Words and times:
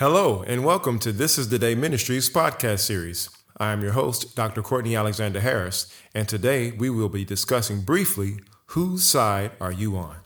Hello, 0.00 0.42
and 0.46 0.64
welcome 0.64 0.98
to 1.00 1.12
This 1.12 1.36
is 1.36 1.50
the 1.50 1.58
Day 1.58 1.74
Ministries 1.74 2.30
podcast 2.30 2.78
series. 2.78 3.28
I 3.58 3.72
am 3.72 3.82
your 3.82 3.92
host, 3.92 4.34
Dr. 4.34 4.62
Courtney 4.62 4.96
Alexander 4.96 5.40
Harris, 5.40 5.94
and 6.14 6.26
today 6.26 6.72
we 6.72 6.88
will 6.88 7.10
be 7.10 7.22
discussing 7.22 7.82
briefly 7.82 8.38
whose 8.68 9.04
side 9.04 9.50
are 9.60 9.70
you 9.70 9.98
on? 9.98 10.16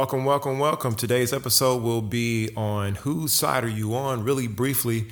Welcome, 0.00 0.24
welcome, 0.24 0.58
welcome. 0.58 0.94
Today's 0.94 1.30
episode 1.30 1.82
will 1.82 2.00
be 2.00 2.48
on 2.56 2.94
whose 2.94 3.34
side 3.34 3.64
are 3.64 3.68
you 3.68 3.94
on? 3.94 4.24
Really 4.24 4.46
briefly, 4.46 5.08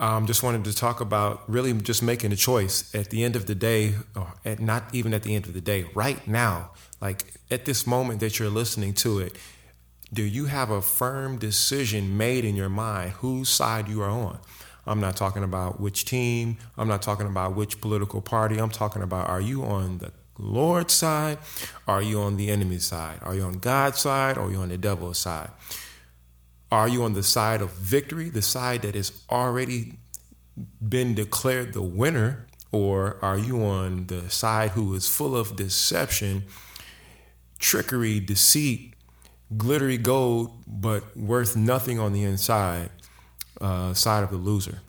um, 0.00 0.26
just 0.26 0.42
wanted 0.42 0.64
to 0.64 0.74
talk 0.74 1.02
about 1.02 1.42
really 1.50 1.74
just 1.74 2.02
making 2.02 2.32
a 2.32 2.36
choice 2.36 2.94
at 2.94 3.10
the 3.10 3.24
end 3.24 3.36
of 3.36 3.44
the 3.44 3.54
day, 3.54 3.92
or 4.16 4.32
at 4.42 4.58
not 4.58 4.84
even 4.94 5.12
at 5.12 5.22
the 5.22 5.34
end 5.34 5.44
of 5.44 5.52
the 5.52 5.60
day, 5.60 5.84
right 5.94 6.26
now, 6.26 6.70
like 6.98 7.34
at 7.50 7.66
this 7.66 7.86
moment 7.86 8.20
that 8.20 8.38
you're 8.38 8.48
listening 8.48 8.94
to 8.94 9.18
it. 9.18 9.36
Do 10.10 10.22
you 10.22 10.46
have 10.46 10.70
a 10.70 10.80
firm 10.80 11.36
decision 11.36 12.16
made 12.16 12.46
in 12.46 12.56
your 12.56 12.70
mind 12.70 13.10
whose 13.10 13.50
side 13.50 13.86
you 13.86 14.00
are 14.00 14.08
on? 14.08 14.38
I'm 14.86 14.98
not 14.98 15.14
talking 15.14 15.44
about 15.44 15.78
which 15.78 16.06
team. 16.06 16.56
I'm 16.78 16.88
not 16.88 17.02
talking 17.02 17.26
about 17.26 17.54
which 17.54 17.82
political 17.82 18.22
party. 18.22 18.56
I'm 18.56 18.70
talking 18.70 19.02
about 19.02 19.28
are 19.28 19.42
you 19.42 19.62
on 19.62 19.98
the 19.98 20.10
Lord's 20.38 20.94
side? 20.94 21.38
Are 21.86 22.02
you 22.02 22.20
on 22.20 22.36
the 22.36 22.50
enemy's 22.50 22.86
side? 22.86 23.18
Are 23.22 23.34
you 23.34 23.42
on 23.42 23.54
God's 23.54 24.00
side 24.00 24.36
or 24.36 24.46
are 24.46 24.50
you 24.50 24.58
on 24.58 24.68
the 24.68 24.78
devil's 24.78 25.18
side? 25.18 25.50
Are 26.70 26.88
you 26.88 27.04
on 27.04 27.12
the 27.12 27.22
side 27.22 27.60
of 27.60 27.72
victory, 27.72 28.30
the 28.30 28.42
side 28.42 28.82
that 28.82 28.94
has 28.94 29.12
already 29.30 29.98
been 30.86 31.14
declared 31.14 31.74
the 31.74 31.82
winner? 31.82 32.46
Or 32.72 33.18
are 33.20 33.36
you 33.36 33.62
on 33.62 34.06
the 34.06 34.30
side 34.30 34.70
who 34.70 34.94
is 34.94 35.06
full 35.06 35.36
of 35.36 35.56
deception, 35.56 36.44
trickery, 37.58 38.18
deceit, 38.18 38.94
glittery 39.58 39.98
gold, 39.98 40.62
but 40.66 41.14
worth 41.14 41.54
nothing 41.54 42.00
on 42.00 42.14
the 42.14 42.24
inside, 42.24 42.88
uh, 43.60 43.92
side 43.92 44.24
of 44.24 44.30
the 44.30 44.38
loser? 44.38 44.80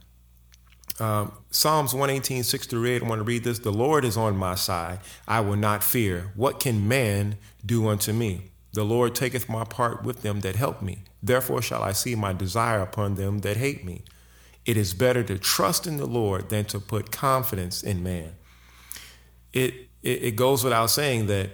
Um, 0.99 1.31
Psalms 1.49 1.93
118, 1.93 2.43
6 2.43 2.67
through 2.67 2.85
8, 2.85 3.03
I 3.03 3.07
want 3.07 3.19
to 3.19 3.23
read 3.23 3.43
this. 3.43 3.59
The 3.59 3.71
Lord 3.71 4.05
is 4.05 4.15
on 4.15 4.37
my 4.37 4.55
side. 4.55 4.99
I 5.27 5.39
will 5.39 5.55
not 5.55 5.83
fear. 5.83 6.31
What 6.35 6.59
can 6.59 6.87
man 6.87 7.37
do 7.65 7.87
unto 7.87 8.13
me? 8.13 8.51
The 8.73 8.83
Lord 8.83 9.15
taketh 9.15 9.49
my 9.49 9.63
part 9.63 10.03
with 10.03 10.21
them 10.21 10.41
that 10.41 10.55
help 10.55 10.81
me. 10.81 11.03
Therefore 11.21 11.61
shall 11.61 11.83
I 11.83 11.93
see 11.93 12.15
my 12.15 12.33
desire 12.33 12.81
upon 12.81 13.15
them 13.15 13.39
that 13.39 13.57
hate 13.57 13.85
me. 13.85 14.03
It 14.65 14.77
is 14.77 14.93
better 14.93 15.23
to 15.23 15.37
trust 15.37 15.87
in 15.87 15.97
the 15.97 16.05
Lord 16.05 16.49
than 16.49 16.65
to 16.65 16.79
put 16.79 17.11
confidence 17.11 17.83
in 17.83 18.01
man. 18.01 18.35
It, 19.51 19.73
it, 20.01 20.23
it 20.23 20.35
goes 20.35 20.63
without 20.63 20.87
saying 20.87 21.27
that 21.27 21.51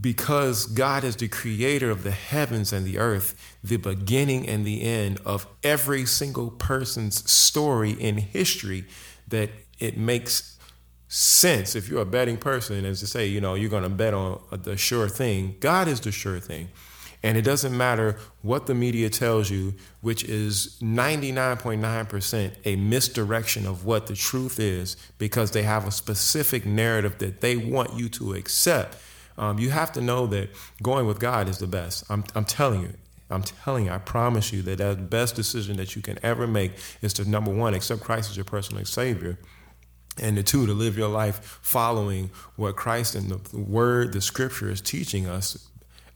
because 0.00 0.66
God 0.66 1.04
is 1.04 1.16
the 1.16 1.28
creator 1.28 1.90
of 1.90 2.02
the 2.02 2.10
heavens 2.10 2.72
and 2.72 2.84
the 2.84 2.98
earth, 2.98 3.34
the 3.64 3.78
beginning 3.78 4.46
and 4.48 4.64
the 4.64 4.82
end 4.82 5.20
of 5.24 5.46
every 5.62 6.04
single 6.04 6.50
person's 6.50 7.28
story 7.30 7.92
in 7.92 8.18
history, 8.18 8.84
that 9.28 9.50
it 9.78 9.96
makes 9.96 10.58
sense. 11.08 11.74
If 11.74 11.88
you're 11.88 12.02
a 12.02 12.06
betting 12.06 12.36
person, 12.36 12.84
as 12.84 13.00
to 13.00 13.06
say, 13.06 13.26
you 13.26 13.40
know, 13.40 13.54
you're 13.54 13.70
going 13.70 13.84
to 13.84 13.88
bet 13.88 14.12
on 14.12 14.40
the 14.50 14.76
sure 14.76 15.08
thing, 15.08 15.56
God 15.60 15.88
is 15.88 16.00
the 16.00 16.12
sure 16.12 16.40
thing. 16.40 16.68
And 17.22 17.38
it 17.38 17.42
doesn't 17.42 17.76
matter 17.76 18.18
what 18.42 18.66
the 18.66 18.74
media 18.74 19.08
tells 19.10 19.50
you, 19.50 19.74
which 20.00 20.22
is 20.24 20.78
99.9% 20.82 22.52
a 22.64 22.76
misdirection 22.76 23.66
of 23.66 23.84
what 23.84 24.06
the 24.06 24.14
truth 24.14 24.60
is, 24.60 24.96
because 25.18 25.50
they 25.50 25.62
have 25.62 25.88
a 25.88 25.90
specific 25.90 26.66
narrative 26.66 27.18
that 27.18 27.40
they 27.40 27.56
want 27.56 27.94
you 27.94 28.08
to 28.10 28.34
accept 28.34 28.98
um, 29.38 29.58
you 29.58 29.70
have 29.70 29.92
to 29.92 30.00
know 30.00 30.26
that 30.28 30.50
going 30.82 31.06
with 31.06 31.18
God 31.18 31.48
is 31.48 31.58
the 31.58 31.66
best. 31.66 32.04
I'm, 32.10 32.24
I'm 32.34 32.44
telling 32.44 32.82
you. 32.82 32.94
I'm 33.28 33.42
telling 33.42 33.86
you, 33.86 33.90
I 33.90 33.98
promise 33.98 34.52
you 34.52 34.62
that 34.62 34.78
the 34.78 34.94
best 34.94 35.34
decision 35.34 35.76
that 35.78 35.96
you 35.96 36.02
can 36.02 36.16
ever 36.22 36.46
make 36.46 36.72
is 37.02 37.12
to 37.14 37.28
number 37.28 37.52
one, 37.52 37.74
accept 37.74 38.02
Christ 38.02 38.30
as 38.30 38.36
your 38.36 38.44
personal 38.44 38.84
Savior, 38.84 39.36
and 40.22 40.38
the 40.38 40.42
two, 40.42 40.64
to 40.64 40.72
live 40.72 40.96
your 40.96 41.08
life 41.08 41.58
following 41.60 42.30
what 42.54 42.76
Christ 42.76 43.16
and 43.16 43.30
the 43.30 43.58
Word, 43.58 44.12
the 44.12 44.20
Scripture 44.20 44.70
is 44.70 44.80
teaching 44.80 45.26
us 45.26 45.68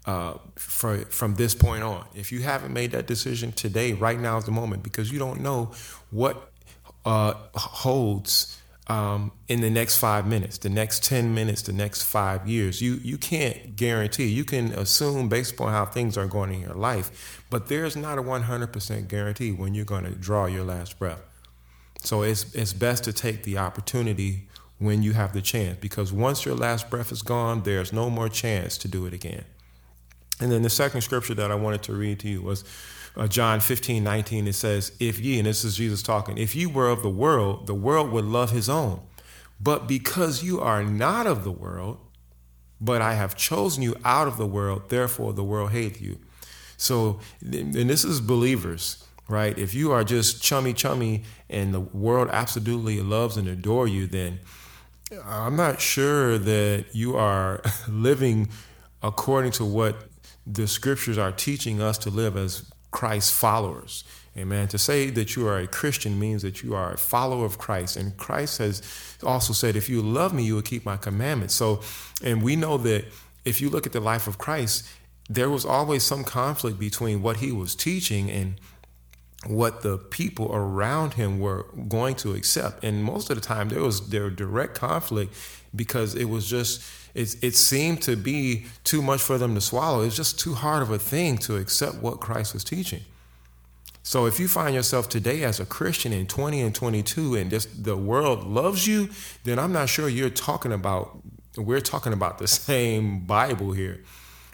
uh, 0.07 0.35
for, 0.55 0.99
from 1.07 1.35
this 1.35 1.55
point 1.55 1.83
on. 1.83 2.07
If 2.15 2.33
you 2.33 2.41
haven't 2.43 2.73
made 2.73 2.93
that 2.93 3.07
decision 3.07 3.53
today, 3.53 3.93
right 3.93 4.19
now 4.19 4.39
is 4.39 4.45
the 4.45 4.53
moment 4.53 4.83
because 4.83 5.13
you 5.13 5.19
don't 5.19 5.41
know 5.41 5.73
what 6.11 6.53
uh, 7.05 7.35
holds 7.55 8.60
um, 8.91 9.31
in 9.47 9.61
the 9.61 9.71
next 9.71 9.99
five 9.99 10.27
minutes, 10.27 10.59
the 10.59 10.69
next 10.69 11.05
10 11.05 11.33
minutes, 11.33 11.63
the 11.63 11.73
next 11.73 12.03
five 12.03 12.49
years. 12.49 12.83
You, 12.83 12.95
you 12.95 13.19
can't 13.19 13.77
guarantee. 13.77 14.27
You 14.27 14.45
can 14.45 14.73
assume 14.73 15.29
based 15.29 15.53
upon 15.55 15.71
how 15.71 15.87
things 15.87 16.19
are 16.19 16.27
going 16.27 16.53
in 16.53 16.61
your 16.61 16.75
life, 16.75 17.45
but 17.51 17.69
there's 17.69 17.95
not 17.95 18.19
a 18.19 18.23
100% 18.23 19.07
guarantee 19.07 19.53
when 19.53 19.75
you're 19.75 19.85
going 19.85 20.05
to 20.05 20.11
draw 20.11 20.47
your 20.47 20.65
last 20.65 20.99
breath. 20.99 21.23
So 22.03 22.23
it's, 22.23 22.53
it's 22.53 22.73
best 22.73 23.05
to 23.05 23.13
take 23.13 23.45
the 23.45 23.59
opportunity 23.59 24.49
when 24.79 25.05
you 25.05 25.13
have 25.13 25.35
the 25.35 25.43
chance 25.43 25.79
because 25.81 26.13
once 26.13 26.45
your 26.45 26.57
last 26.57 26.91
breath 26.91 27.13
is 27.13 27.23
gone, 27.23 27.63
there's 27.63 27.93
no 27.93 28.11
more 28.11 28.29
chance 28.29 28.77
to 28.79 28.89
do 28.89 29.07
it 29.07 29.15
again. 29.15 29.45
And 30.41 30.51
then 30.51 30.63
the 30.63 30.71
second 30.71 31.03
scripture 31.03 31.35
that 31.35 31.51
I 31.51 31.55
wanted 31.55 31.83
to 31.85 31.93
read 31.93 32.21
to 32.21 32.29
you 32.29 32.43
was 32.43 32.65
uh, 33.17 33.27
John 33.27 33.61
15, 33.61 34.03
19, 34.03 34.49
it 34.49 34.55
says, 34.55 34.93
If 35.01 35.21
ye, 35.21 35.39
and 35.39 35.47
this 35.47 35.65
is 35.65 35.77
Jesus 35.77 36.03
talking, 36.03 36.39
if 36.39 36.55
ye 36.55 36.67
were 36.67 36.89
of 36.89 37.03
the 37.03 37.11
world, 37.11 37.67
the 37.67 37.75
world 37.75 38.11
would 38.11 38.25
love 38.25 38.51
his 38.51 38.69
own. 38.69 39.01
But 39.61 39.87
because 39.87 40.43
you 40.43 40.61
are 40.61 40.83
not 40.83 41.27
of 41.27 41.45
the 41.45 41.53
world, 41.53 41.99
but 42.81 43.03
I 43.03 43.15
have 43.15 43.37
chosen 43.37 43.83
you 43.83 43.95
out 44.05 44.27
of 44.27 44.39
the 44.39 44.47
world, 44.47 44.89
therefore 44.89 45.33
the 45.33 45.45
world 45.45 45.73
hates 45.73 46.01
you. 46.01 46.19
So, 46.79 47.21
and 47.43 47.75
this 47.75 48.05
is 48.05 48.23
believers, 48.23 49.05
right? 49.29 49.59
If 49.59 49.75
you 49.75 49.93
are 49.93 50.03
just 50.03 50.43
chummy 50.43 50.73
chummy 50.73 51.25
and 51.51 51.75
the 51.75 51.81
world 51.81 52.31
absolutely 52.33 53.01
loves 53.01 53.37
and 53.37 53.47
adore 53.47 53.87
you, 53.87 54.07
then 54.07 54.41
I'm 55.27 55.57
not 55.57 55.81
sure 55.81 56.39
that 56.39 56.87
you 56.93 57.17
are 57.17 57.61
living 57.89 58.49
according 59.03 59.53
to 59.53 59.65
what 59.65 60.10
the 60.47 60.67
scriptures 60.67 61.19
are 61.19 61.33
teaching 61.33 61.81
us 61.81 61.99
to 61.99 62.11
live 62.11 62.37
as 62.37 62.71
Christ 62.91 63.33
followers. 63.33 64.05
Amen. 64.37 64.69
To 64.69 64.79
say 64.79 65.11
that 65.11 65.35
you 65.35 65.47
are 65.49 65.59
a 65.59 65.67
Christian 65.67 66.19
means 66.19 66.43
that 66.43 66.63
you 66.63 66.75
are 66.75 66.93
a 66.93 66.97
follower 66.97 67.45
of 67.45 67.59
Christ. 67.59 67.97
And 67.97 68.17
Christ 68.17 68.59
has 68.59 68.83
also 69.25 69.53
said, 69.53 69.75
if 69.77 69.89
you 69.89 70.03
love 70.03 70.33
me, 70.33 70.45
you 70.45 70.55
will 70.55 70.63
keep 70.63 70.85
my 70.85 70.97
commandments. 70.97 71.55
So, 71.55 71.81
and 72.23 72.43
we 72.43 72.57
know 72.57 72.79
that 72.79 73.07
if 73.45 73.61
you 73.61 73.71
look 73.71 73.87
at 73.87 73.93
the 73.93 74.01
life 74.01 74.27
of 74.27 74.39
Christ, 74.39 74.89
there 75.29 75.51
was 75.51 75.65
always 75.65 76.03
some 76.03 76.25
conflict 76.25 76.79
between 76.79 77.23
what 77.23 77.39
he 77.39 77.53
was 77.53 77.75
teaching 77.75 78.31
and 78.31 78.55
what 79.47 79.83
the 79.83 79.97
people 79.97 80.55
around 80.55 81.15
him 81.15 81.41
were 81.41 81.67
going 81.89 82.15
to 82.17 82.35
accept. 82.35 82.85
And 82.85 83.03
most 83.03 83.31
of 83.31 83.37
the 83.37 83.41
time, 83.41 83.69
there 83.69 83.83
was 83.83 84.11
there 84.11 84.31
direct 84.31 84.75
conflict 84.75 85.35
because 85.75 86.15
it 86.15 86.27
was 86.27 86.49
just 86.49 86.83
it, 87.15 87.37
it 87.43 87.57
seemed 87.57 88.03
to 88.03 88.17
be 88.17 88.67
too 88.85 89.03
much 89.03 89.21
for 89.21 89.39
them 89.39 89.55
to 89.55 89.61
swallow. 89.61 90.03
It's 90.03 90.17
just 90.17 90.39
too 90.39 90.55
hard 90.55 90.83
of 90.83 90.91
a 90.91 90.99
thing 90.99 91.39
to 91.39 91.57
accept 91.57 91.97
what 91.97 92.21
Christ 92.21 92.55
was 92.55 92.65
teaching. 92.65 93.01
So 94.03 94.27
if 94.27 94.41
you 94.41 94.49
find 94.49 94.75
yourself 94.75 95.09
today 95.09 95.45
as 95.45 95.61
a 95.61 95.67
Christian 95.67 96.13
in 96.13 96.27
20 96.27 96.63
and 96.63 96.75
22 96.75 97.37
and 97.37 97.51
just 97.51 97.85
the 97.85 97.97
world 97.97 98.47
loves 98.47 98.87
you, 98.87 99.11
then 99.45 99.59
I'm 99.59 99.73
not 99.73 99.89
sure 99.89 100.09
you're 100.09 100.31
talking 100.31 100.73
about 100.73 101.23
we're 101.57 101.81
talking 101.81 102.13
about 102.13 102.39
the 102.39 102.49
same 102.69 103.21
Bible 103.21 103.73
here. 103.73 104.03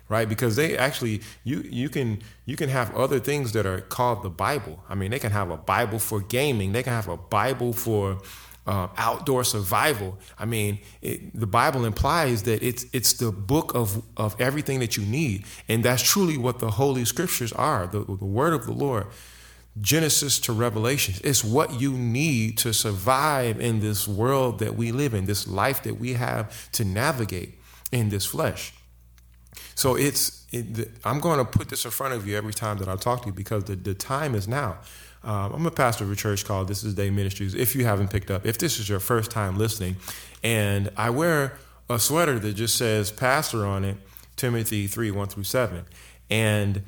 Right? 0.08 0.28
Because 0.28 0.54
they 0.54 0.76
actually 0.76 1.22
you 1.42 1.62
you 1.62 1.88
can 1.88 2.22
you 2.44 2.56
can 2.56 2.68
have 2.68 2.94
other 2.94 3.18
things 3.18 3.52
that 3.52 3.66
are 3.66 3.80
called 3.80 4.22
the 4.22 4.30
Bible. 4.30 4.82
I 4.88 4.94
mean, 4.94 5.10
they 5.10 5.18
can 5.18 5.32
have 5.32 5.50
a 5.50 5.56
Bible 5.56 5.98
for 5.98 6.20
gaming, 6.20 6.72
they 6.72 6.84
can 6.84 6.92
have 6.92 7.08
a 7.08 7.16
Bible 7.16 7.72
for 7.72 8.18
uh, 8.66 8.88
outdoor 8.96 9.44
survival. 9.44 10.18
I 10.38 10.44
mean, 10.44 10.78
it, 11.00 11.38
the 11.38 11.46
Bible 11.46 11.84
implies 11.84 12.42
that 12.44 12.62
it's 12.62 12.84
it's 12.92 13.12
the 13.14 13.30
book 13.30 13.74
of 13.74 14.02
of 14.16 14.38
everything 14.40 14.80
that 14.80 14.96
you 14.96 15.04
need, 15.04 15.44
and 15.68 15.84
that's 15.84 16.02
truly 16.02 16.36
what 16.36 16.58
the 16.58 16.72
Holy 16.72 17.04
Scriptures 17.04 17.52
are. 17.52 17.86
The, 17.86 18.00
the 18.00 18.24
Word 18.24 18.54
of 18.54 18.66
the 18.66 18.72
Lord, 18.72 19.06
Genesis 19.80 20.38
to 20.40 20.52
Revelation, 20.52 21.14
it's 21.22 21.44
what 21.44 21.80
you 21.80 21.92
need 21.92 22.58
to 22.58 22.72
survive 22.72 23.60
in 23.60 23.80
this 23.80 24.08
world 24.08 24.58
that 24.58 24.74
we 24.74 24.90
live 24.90 25.14
in, 25.14 25.26
this 25.26 25.46
life 25.46 25.82
that 25.84 26.00
we 26.00 26.14
have 26.14 26.70
to 26.72 26.84
navigate 26.84 27.60
in 27.92 28.08
this 28.08 28.26
flesh. 28.26 28.72
So 29.74 29.94
it's 29.94 30.44
it, 30.52 30.90
I'm 31.04 31.20
going 31.20 31.38
to 31.38 31.44
put 31.44 31.68
this 31.68 31.84
in 31.84 31.90
front 31.90 32.14
of 32.14 32.26
you 32.26 32.36
every 32.36 32.54
time 32.54 32.78
that 32.78 32.88
I 32.88 32.96
talk 32.96 33.22
to 33.22 33.26
you 33.28 33.32
because 33.32 33.64
the, 33.64 33.76
the 33.76 33.94
time 33.94 34.34
is 34.34 34.48
now. 34.48 34.78
Um, 35.26 35.54
I'm 35.54 35.66
a 35.66 35.72
pastor 35.72 36.04
of 36.04 36.12
a 36.12 36.16
church 36.16 36.44
called 36.44 36.68
This 36.68 36.84
Is 36.84 36.94
Day 36.94 37.10
Ministries. 37.10 37.52
If 37.52 37.74
you 37.74 37.84
haven't 37.84 38.10
picked 38.10 38.30
up, 38.30 38.46
if 38.46 38.58
this 38.58 38.78
is 38.78 38.88
your 38.88 39.00
first 39.00 39.32
time 39.32 39.58
listening, 39.58 39.96
and 40.44 40.88
I 40.96 41.10
wear 41.10 41.58
a 41.90 41.98
sweater 41.98 42.38
that 42.38 42.52
just 42.52 42.76
says 42.76 43.10
pastor 43.10 43.66
on 43.66 43.84
it, 43.84 43.96
Timothy 44.36 44.86
3 44.86 45.10
1 45.10 45.26
through 45.26 45.42
7. 45.42 45.84
And 46.30 46.84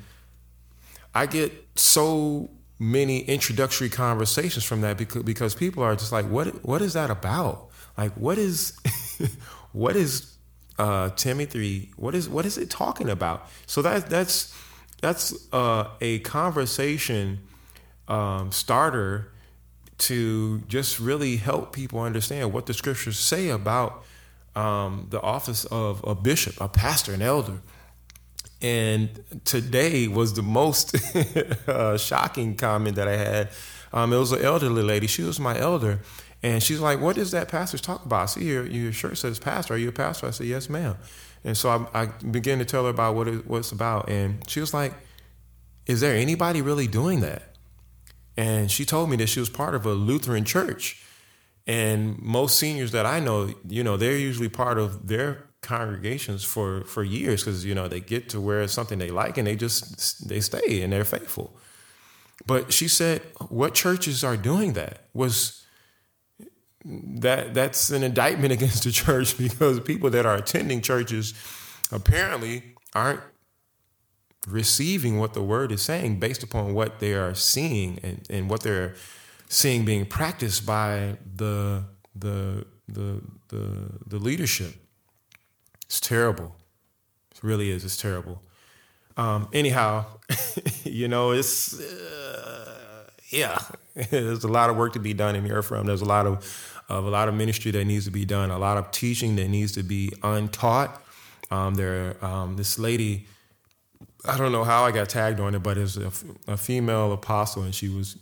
I 1.13 1.25
get 1.25 1.51
so 1.75 2.49
many 2.79 3.19
introductory 3.19 3.89
conversations 3.89 4.63
from 4.63 4.79
that 4.81 4.97
because, 4.97 5.23
because 5.23 5.53
people 5.53 5.83
are 5.83 5.97
just 5.97 6.13
like, 6.13 6.25
what, 6.25 6.63
what 6.63 6.81
is 6.81 6.93
that 6.93 7.09
about? 7.09 7.67
Like, 7.97 8.13
what 8.13 8.37
is, 8.37 8.71
what 9.73 9.97
is 9.97 10.33
uh, 10.77 11.09
Timothy? 11.09 11.91
What 11.97 12.15
is, 12.15 12.29
what 12.29 12.45
is 12.45 12.57
it 12.57 12.69
talking 12.69 13.09
about? 13.09 13.49
So 13.65 13.81
that, 13.81 14.09
that's, 14.09 14.55
that's 15.01 15.33
uh, 15.51 15.89
a 15.99 16.19
conversation 16.19 17.39
um, 18.09 18.51
starter 18.51 19.31
to 19.99 20.59
just 20.67 20.99
really 20.99 21.37
help 21.37 21.73
people 21.73 21.99
understand 21.99 22.51
what 22.51 22.65
the 22.65 22.73
scriptures 22.73 23.19
say 23.19 23.49
about 23.49 24.03
um, 24.55 25.07
the 25.09 25.21
office 25.21 25.65
of 25.65 26.03
a 26.05 26.15
bishop, 26.15 26.59
a 26.59 26.67
pastor, 26.67 27.13
an 27.13 27.21
elder. 27.21 27.59
And 28.61 29.23
today 29.45 30.07
was 30.07 30.33
the 30.33 30.41
most 30.41 30.95
uh, 31.67 31.97
shocking 31.97 32.55
comment 32.55 32.95
that 32.95 33.07
I 33.07 33.15
had. 33.15 33.49
Um, 33.93 34.11
it 34.11 34.17
was 34.17 34.31
an 34.31 34.41
elderly 34.41 34.83
lady. 34.83 35.07
She 35.07 35.23
was 35.23 35.39
my 35.39 35.57
elder. 35.57 35.99
And 36.41 36.61
she's 36.61 36.79
like, 36.79 36.99
What 36.99 37.15
does 37.15 37.31
that 37.31 37.47
pastor 37.47 37.77
talk 37.77 38.05
about? 38.05 38.23
I 38.23 38.25
see 38.25 38.45
your, 38.45 38.65
your 38.65 38.91
shirt 38.91 39.17
says 39.17 39.39
pastor. 39.39 39.75
Are 39.75 39.77
you 39.77 39.89
a 39.89 39.93
pastor? 39.93 40.27
I 40.27 40.31
said, 40.31 40.47
Yes, 40.47 40.69
ma'am. 40.69 40.97
And 41.43 41.55
so 41.55 41.87
I, 41.93 42.03
I 42.03 42.05
began 42.07 42.59
to 42.59 42.65
tell 42.65 42.83
her 42.83 42.89
about 42.89 43.15
what, 43.15 43.27
it, 43.27 43.47
what 43.47 43.59
it's 43.59 43.71
about. 43.71 44.09
And 44.09 44.47
she 44.49 44.59
was 44.59 44.73
like, 44.73 44.93
Is 45.85 46.01
there 46.01 46.15
anybody 46.15 46.61
really 46.61 46.87
doing 46.87 47.21
that? 47.21 47.48
And 48.39 48.71
she 48.71 48.85
told 48.85 49.09
me 49.09 49.17
that 49.17 49.27
she 49.27 49.41
was 49.41 49.49
part 49.49 49.75
of 49.75 49.85
a 49.85 49.91
Lutheran 49.91 50.45
church. 50.45 51.03
And 51.67 52.17
most 52.21 52.57
seniors 52.57 52.93
that 52.93 53.05
I 53.05 53.19
know, 53.19 53.53
you 53.67 53.83
know, 53.83 53.97
they're 53.97 54.17
usually 54.17 54.47
part 54.47 54.79
of 54.79 55.09
their 55.09 55.49
congregations 55.61 56.45
for 56.45 56.85
for 56.85 57.03
years 57.03 57.43
because 57.43 57.65
you 57.65 57.75
know 57.75 57.89
they 57.89 57.99
get 57.99 58.29
to 58.29 58.39
where 58.39 58.61
it's 58.61 58.71
something 58.71 58.97
they 58.97 59.09
like 59.09 59.37
and 59.37 59.45
they 59.45 59.57
just 59.57 60.29
they 60.29 60.39
stay 60.39 60.81
and 60.81 60.93
they're 60.93 61.03
faithful. 61.03 61.53
But 62.47 62.71
she 62.71 62.87
said 62.87 63.21
what 63.49 63.73
churches 63.73 64.23
are 64.23 64.37
doing 64.37 64.71
that 64.71 65.03
was 65.13 65.65
that 66.85 67.53
that's 67.53 67.89
an 67.89 68.03
indictment 68.03 68.53
against 68.57 68.85
the 68.85 68.91
church 68.91 69.37
because 69.45 69.81
people 69.81 70.09
that 70.11 70.25
are 70.25 70.37
attending 70.37 70.81
churches 70.81 71.33
apparently 71.91 72.75
aren't 72.95 73.19
receiving 74.51 75.19
what 75.19 75.33
the 75.33 75.41
word 75.41 75.71
is 75.71 75.81
saying 75.81 76.19
based 76.19 76.43
upon 76.43 76.73
what 76.73 76.99
they 76.99 77.13
are 77.13 77.33
seeing 77.33 77.99
and, 78.03 78.25
and 78.29 78.49
what 78.49 78.61
they're 78.61 78.95
seeing 79.47 79.85
being 79.85 80.05
practiced 80.05 80.65
by 80.65 81.17
the 81.35 81.83
the 82.15 82.65
the 82.87 83.21
the, 83.49 83.89
the 84.07 84.17
leadership. 84.17 84.75
It's 85.85 85.99
terrible. 85.99 86.55
It 87.31 87.43
really 87.43 87.71
is. 87.71 87.83
It's 87.83 87.97
terrible. 87.97 88.41
Um, 89.17 89.49
anyhow, 89.53 90.05
you 90.83 91.07
know, 91.07 91.31
it's 91.31 91.79
uh, 91.79 93.09
yeah. 93.29 93.57
There's 94.09 94.43
a 94.43 94.47
lot 94.47 94.69
of 94.69 94.77
work 94.77 94.93
to 94.93 94.99
be 94.99 95.13
done 95.13 95.35
in 95.35 95.45
here 95.45 95.61
from. 95.61 95.85
There's 95.87 96.01
a 96.01 96.05
lot 96.05 96.25
of 96.25 96.45
of 96.89 97.05
a 97.05 97.09
lot 97.09 97.27
of 97.27 97.35
ministry 97.35 97.71
that 97.71 97.85
needs 97.85 98.05
to 98.05 98.11
be 98.11 98.25
done. 98.25 98.49
A 98.49 98.57
lot 98.57 98.77
of 98.77 98.91
teaching 98.91 99.35
that 99.35 99.47
needs 99.47 99.71
to 99.73 99.83
be 99.83 100.11
untaught. 100.23 101.03
Um, 101.51 101.75
there, 101.75 102.23
um, 102.23 102.57
this 102.57 102.77
lady 102.77 103.25
I 104.25 104.37
don't 104.37 104.51
know 104.51 104.63
how 104.63 104.83
I 104.83 104.91
got 104.91 105.09
tagged 105.09 105.39
on 105.39 105.55
it, 105.55 105.63
but 105.63 105.77
it's 105.77 105.97
a, 105.97 106.11
a 106.47 106.57
female 106.57 107.13
apostle, 107.13 107.63
and 107.63 107.73
she 107.73 107.89
was 107.89 108.17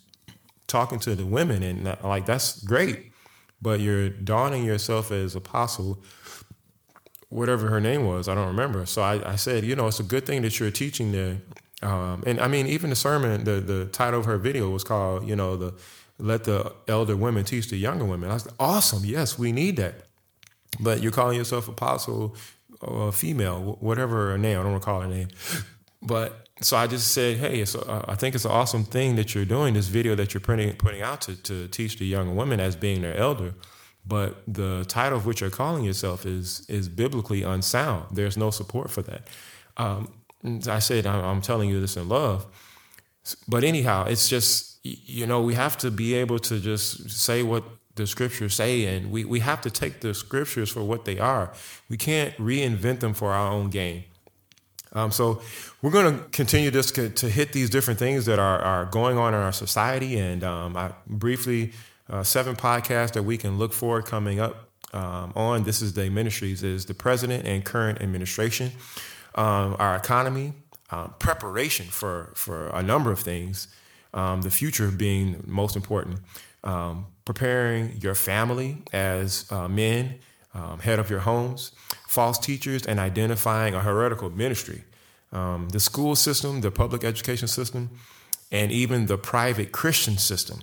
talking 0.68 1.00
to 1.00 1.16
the 1.16 1.26
women, 1.26 1.64
and 1.64 1.98
like 2.04 2.26
that's 2.26 2.64
great, 2.64 3.12
but 3.62 3.80
you're 3.80 4.10
donning 4.10 4.64
yourself 4.64 5.12
as 5.12 5.36
apostle, 5.36 6.04
whatever 7.30 7.68
her 7.70 7.80
name 7.80 8.06
was, 8.06 8.28
I 8.28 8.36
don't 8.36 8.48
remember. 8.48 8.86
So 8.86 9.02
I, 9.02 9.32
I 9.32 9.36
said, 9.38 9.64
you 9.64 9.76
know, 9.76 9.88
it's 9.88 10.00
a 10.00 10.04
good 10.04 10.26
thing 10.26 10.42
that 10.44 10.60
you're 10.60 10.72
teaching 10.72 11.12
there, 11.12 11.38
um, 11.82 12.24
and 12.28 12.40
I 12.40 12.48
mean, 12.48 12.68
even 12.68 12.90
the 12.90 12.96
sermon, 12.96 13.44
the 13.44 13.60
the 13.60 13.86
title 13.86 14.20
of 14.20 14.26
her 14.26 14.38
video 14.38 14.70
was 14.70 14.84
called, 14.84 15.28
you 15.28 15.36
know, 15.36 15.56
the 15.56 15.74
let 16.20 16.44
the 16.44 16.74
elder 16.88 17.16
women 17.16 17.46
teach 17.46 17.70
the 17.70 17.78
younger 17.78 18.06
women. 18.06 18.30
I 18.30 18.34
was 18.34 18.48
awesome, 18.60 19.06
yes, 19.06 19.38
we 19.40 19.52
need 19.52 19.78
that. 19.78 19.96
But 20.80 21.02
you're 21.02 21.12
calling 21.12 21.38
yourself 21.38 21.68
apostle 21.68 22.36
or 22.82 23.12
female, 23.12 23.78
whatever 23.80 24.32
her 24.32 24.38
name, 24.38 24.60
I 24.60 24.64
don't 24.64 24.74
recall 24.74 25.02
her 25.02 25.08
name. 25.08 25.30
But 26.02 26.48
so 26.62 26.78
I 26.78 26.88
just 26.88 27.12
said, 27.12 27.38
hey, 27.38 27.62
uh, 27.62 28.02
I 28.08 28.16
think 28.16 28.36
it's 28.36 28.46
an 28.46 28.52
awesome 28.52 28.84
thing 28.84 29.16
that 29.16 29.34
you're 29.36 29.46
doing 29.46 29.74
this 29.74 29.88
video 29.88 30.16
that 30.16 30.34
you're 30.34 30.42
putting 30.42 30.74
putting 30.76 31.02
out 31.02 31.22
to, 31.22 31.36
to 31.44 31.68
teach 31.68 31.98
the 31.98 32.06
young 32.06 32.36
women 32.36 32.60
as 32.60 32.76
being 32.76 33.02
their 33.02 33.16
elder. 33.16 33.54
But 34.06 34.42
the 34.48 34.86
title 34.88 35.18
of 35.18 35.26
which 35.26 35.42
you're 35.42 35.50
calling 35.50 35.84
yourself 35.84 36.26
is 36.26 36.66
is 36.70 36.88
biblically 36.88 37.44
unsound. 37.44 38.06
There's 38.12 38.38
no 38.38 38.52
support 38.52 38.90
for 38.90 39.02
that. 39.04 39.28
Um, 39.76 40.14
I 40.68 40.80
said, 40.80 41.06
I'm 41.06 41.42
telling 41.42 41.70
you 41.70 41.82
this 41.82 41.98
in 41.98 42.08
love. 42.08 42.46
But 43.48 43.64
anyhow, 43.64 44.06
it's 44.06 44.30
just 44.30 44.80
you 44.84 45.26
know 45.26 45.42
we 45.42 45.56
have 45.56 45.78
to 45.80 45.92
be 45.92 46.14
able 46.14 46.40
to 46.40 46.60
just 46.60 47.10
say 47.10 47.44
what 47.44 47.64
the 47.96 48.08
scriptures 48.08 48.56
say, 48.56 48.86
and 48.86 49.12
we 49.12 49.26
we 49.26 49.42
have 49.42 49.62
to 49.62 49.70
take 49.70 50.00
the 50.00 50.14
scriptures 50.14 50.70
for 50.70 50.84
what 50.84 51.06
they 51.06 51.20
are. 51.20 51.52
We 51.90 51.98
can't 51.98 52.36
reinvent 52.38 53.02
them 53.02 53.14
for 53.14 53.34
our 53.34 53.52
own 53.52 53.70
gain. 53.70 54.06
Um, 54.98 55.12
so 55.12 55.42
we're 55.84 55.92
going 55.92 56.18
to 56.18 56.24
continue 56.30 56.72
just 56.72 56.96
to, 56.96 57.10
to, 57.10 57.30
hit 57.30 57.54
these 57.54 57.70
different 57.70 58.00
things 58.00 58.26
that 58.26 58.40
are, 58.40 58.60
are 58.60 58.86
going 58.86 59.20
on 59.20 59.36
in 59.36 59.40
our 59.40 59.52
society. 59.52 60.18
And 60.18 60.44
um, 60.44 60.76
I 60.76 60.92
briefly, 61.06 61.74
uh, 62.10 62.24
seven 62.24 62.56
podcasts 62.56 63.14
that 63.14 63.22
we 63.22 63.38
can 63.38 63.60
look 63.60 63.74
for 63.74 64.02
coming 64.02 64.40
up 64.40 64.70
um, 64.94 65.34
on 65.36 65.64
This 65.64 65.84
is 65.84 65.94
Day 65.94 66.10
Ministries 66.10 66.64
is 66.64 66.86
the 66.86 66.96
president 66.96 67.46
and 67.46 67.64
current 67.64 68.02
administration, 68.02 68.72
um, 69.36 69.76
our 69.78 69.96
economy, 69.96 70.54
um, 70.90 71.14
preparation 71.20 71.86
for, 71.86 72.32
for 72.34 72.70
a 72.70 72.82
number 72.82 73.12
of 73.12 73.20
things, 73.20 73.68
um, 74.16 74.42
the 74.42 74.50
future 74.50 74.90
being 74.90 75.44
most 75.46 75.76
important, 75.76 76.22
preparing 77.26 77.98
your 78.02 78.16
family 78.16 78.82
as 78.94 79.46
uh, 79.52 79.68
men, 79.68 80.16
head 80.82 80.98
of 80.98 81.12
your 81.12 81.20
homes, 81.20 81.72
false 82.18 82.40
teachers, 82.40 82.82
and 82.90 83.00
identifying 83.00 83.76
a 83.76 83.82
heretical 83.90 84.30
ministry. 84.32 84.82
Um, 85.32 85.70
the 85.70 85.80
school 85.80 86.16
system, 86.16 86.62
the 86.62 86.72
public 86.72 87.04
education 87.04 87.48
system, 87.48 87.84
and 88.52 88.72
even 88.72 89.06
the 89.06 89.20
private 89.20 89.72
Christian 89.72 90.18
system. 90.18 90.58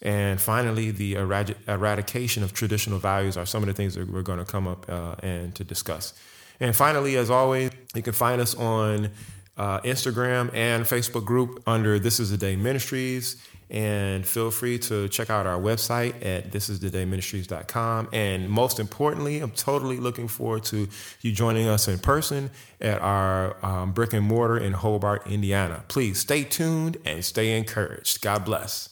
And 0.00 0.40
finally, 0.40 0.90
the 1.02 1.10
erad- 1.16 1.56
eradication 1.68 2.42
of 2.42 2.54
traditional 2.54 2.98
values 2.98 3.36
are 3.36 3.44
some 3.44 3.62
of 3.62 3.66
the 3.66 3.74
things 3.74 3.94
that 3.96 4.10
we're 4.10 4.28
going 4.30 4.38
to 4.38 4.50
come 4.56 4.66
up 4.66 4.88
uh, 4.88 5.16
and 5.32 5.54
to 5.56 5.64
discuss. 5.64 6.14
And 6.60 6.74
finally, 6.74 7.18
as 7.18 7.28
always, 7.28 7.70
you 7.94 8.02
can 8.02 8.14
find 8.14 8.40
us 8.40 8.54
on 8.54 9.10
uh, 9.58 9.80
Instagram 9.80 10.44
and 10.54 10.86
Facebook 10.86 11.26
group 11.26 11.62
under 11.66 11.98
This 11.98 12.20
Is 12.20 12.30
the 12.30 12.38
Day 12.38 12.56
Ministries. 12.56 13.36
And 13.68 14.26
feel 14.26 14.50
free 14.50 14.78
to 14.80 15.08
check 15.08 15.28
out 15.28 15.46
our 15.46 15.58
website 15.58 16.24
at 16.24 16.50
thisisthedayministries.com. 16.52 18.10
And 18.12 18.48
most 18.48 18.78
importantly, 18.78 19.40
I'm 19.40 19.50
totally 19.50 19.96
looking 19.98 20.28
forward 20.28 20.64
to 20.64 20.88
you 21.20 21.32
joining 21.32 21.66
us 21.66 21.88
in 21.88 21.98
person 21.98 22.50
at 22.80 23.00
our 23.00 23.56
um, 23.64 23.92
brick 23.92 24.12
and 24.12 24.24
mortar 24.24 24.58
in 24.58 24.72
Hobart, 24.72 25.26
Indiana. 25.26 25.84
Please 25.88 26.20
stay 26.20 26.44
tuned 26.44 26.98
and 27.04 27.24
stay 27.24 27.56
encouraged. 27.56 28.20
God 28.22 28.44
bless. 28.44 28.90